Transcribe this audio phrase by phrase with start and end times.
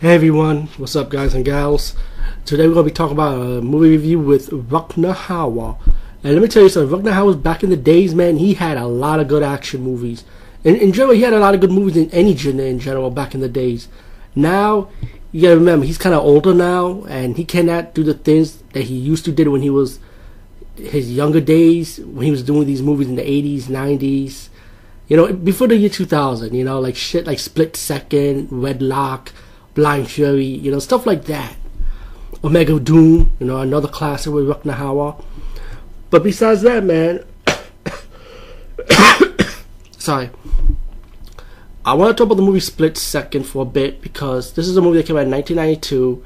[0.00, 1.96] Hey everyone, what's up guys and gals?
[2.44, 5.76] Today we're going to be talking about a movie review with Rutger Hauer.
[6.22, 8.78] And let me tell you something, Rutger Hauer back in the days, man, he had
[8.78, 10.22] a lot of good action movies.
[10.62, 13.34] In, general, he had a lot of good movies in any genre in general back
[13.34, 13.88] in the days.
[14.36, 14.88] Now,
[15.32, 18.84] you gotta remember, he's kind of older now, and he cannot do the things that
[18.84, 19.98] he used to did when he was
[20.76, 24.48] his younger days, when he was doing these movies in the 80s, 90s.
[25.08, 29.32] You know, before the year 2000, you know, like shit like Split Second, Wedlock,
[29.78, 31.54] Blind Fury, you know, stuff like that.
[32.42, 35.24] Omega Doom, you know, another classic with Rutger Hauer.
[36.10, 37.24] But besides that, man,
[39.96, 40.30] sorry.
[41.84, 44.76] I want to talk about the movie Split Second for a bit because this is
[44.76, 46.24] a movie that came out in 1992.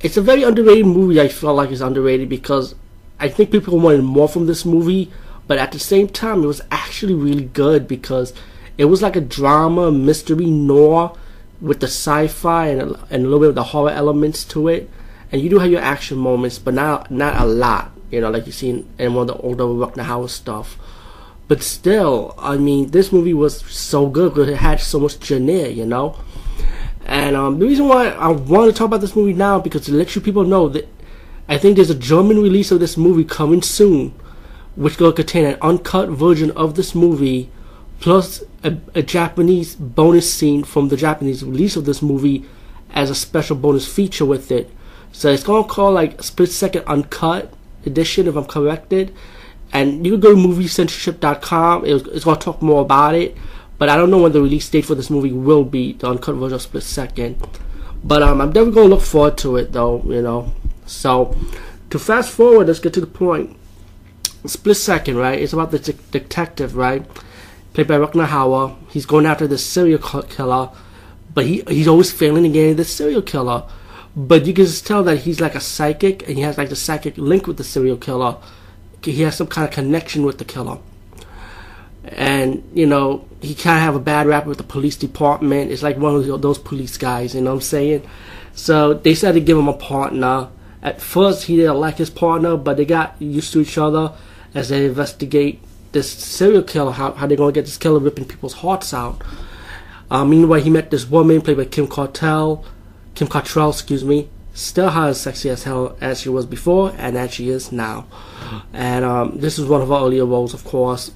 [0.00, 1.20] It's a very underrated movie.
[1.20, 2.74] I feel like it's underrated because
[3.20, 5.12] I think people wanted more from this movie,
[5.46, 8.34] but at the same time, it was actually really good because
[8.76, 11.16] it was like a drama, mystery, noir
[11.60, 14.90] with the sci-fi and and a little bit of the horror elements to it.
[15.30, 17.92] And you do have your action moments, but not not a lot.
[18.10, 20.78] You know, like you see in, one of the older Rutger Hauer stuff.
[21.46, 25.68] But still, I mean, this movie was so good because it had so much genre,
[25.68, 26.16] you know.
[27.06, 29.92] And um, the reason why I want to talk about this movie now because to
[29.92, 30.86] let you people know that
[31.48, 34.14] I think there's a German release of this movie coming soon,
[34.76, 37.50] which will contain an uncut version of this movie
[38.00, 42.44] plus a, a, Japanese bonus scene from the Japanese release of this movie
[42.90, 44.70] as a special bonus feature with it.
[45.12, 47.52] So it's gonna call like split second uncut
[47.86, 49.14] edition if I'm corrected.
[49.72, 51.84] And you can go to moviecensorship.com.
[51.84, 53.36] It's, it's gonna talk more about it.
[53.78, 56.34] But I don't know when the release date for this movie will be, the uncut
[56.34, 57.46] version of Split Second.
[58.02, 60.52] But um, I'm definitely gonna look forward to it though, you know.
[60.86, 61.36] So
[61.90, 63.56] to fast forward, let's get to the point.
[64.46, 65.40] Split Second, right?
[65.40, 67.04] It's about the de- detective, right?
[67.84, 68.76] Played by Hauer.
[68.90, 70.70] He's going after the serial killer,
[71.32, 73.64] but he he's always failing to get the serial killer.
[74.16, 76.76] But you can just tell that he's like a psychic, and he has like the
[76.76, 78.36] psychic link with the serial killer.
[79.02, 80.78] He has some kind of connection with the killer.
[82.04, 85.70] And, you know, he kind of have a bad rap with the police department.
[85.70, 88.08] It's like one of those police guys, you know what I'm saying?
[88.54, 90.48] So they decided to give him a partner.
[90.82, 94.14] At first, he didn't like his partner, but they got used to each other
[94.54, 95.60] as they investigate
[95.98, 99.20] this serial killer, how, how they gonna get this killer ripping people's hearts out.
[100.10, 102.64] Uh, meanwhile, he met this woman played by Kim Cartel,
[103.16, 107.18] Kim Cattrall, excuse me, still hot as sexy as hell as she was before, and
[107.18, 108.06] as she is now.
[108.72, 111.10] And um, this is one of her earlier roles, of course.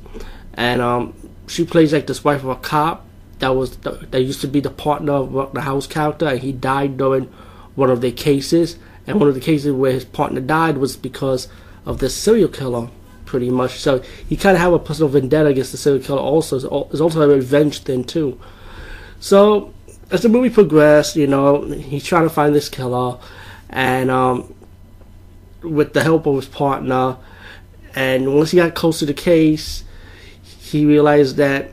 [0.55, 1.15] And um,
[1.47, 3.07] she plays like this wife of a cop
[3.39, 6.53] that was the, that used to be the partner of the Hauer character, and he
[6.53, 7.25] died during
[7.77, 8.79] one of their cases.
[9.07, 11.47] And one of the cases where his partner died was because
[11.87, 12.89] of this serial killer
[13.33, 13.79] pretty much.
[13.79, 16.21] So he kind of have a personal vendetta against the serial killer.
[16.21, 18.39] Also, it's also a revenge thing too.
[19.21, 19.73] So
[20.11, 23.19] as the movie progressed, you know, he's trying to find this killer,
[23.71, 24.55] and um,
[25.63, 27.17] with the help of his partner,
[27.95, 29.83] and once he got close to the case,
[30.43, 31.71] he realized that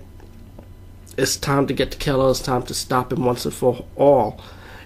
[1.17, 2.31] it's time to get the killer.
[2.31, 4.39] It's time to stop him once and for all.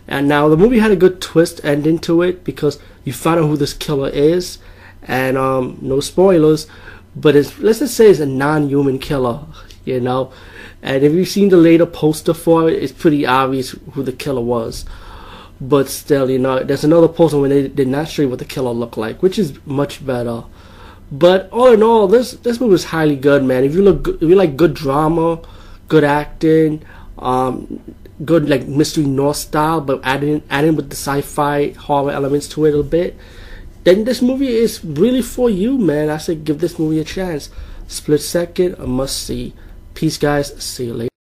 [0.08, 3.46] And now the movie had a good twist ending to it because you find out
[3.46, 4.58] who this killer is,
[5.06, 6.68] and um, no spoilers,
[7.16, 9.46] but it's let's just say it's a non-human killer,
[9.86, 10.32] you know.
[10.82, 14.42] And if you've seen the later poster for it, it's pretty obvious who the killer
[14.42, 14.86] was.
[15.62, 18.46] But still, you know, there's another poster when they did not show you what the
[18.46, 20.44] killer looked like, which is much better.
[21.12, 23.64] But all in all, this this movie is highly good, man.
[23.64, 25.42] If you look, if you like good drama,
[25.88, 26.84] good acting,
[27.20, 27.82] um,
[28.26, 32.70] good like mystery noir style, but adding adding with the sci-fi horror elements to it
[32.70, 33.16] a little bit
[33.84, 36.10] then this movie is really for you, man.
[36.10, 37.50] I say give this movie a chance.
[37.88, 39.54] Split second, a must see.
[39.94, 40.54] Peace, guys.
[40.64, 41.13] See you later.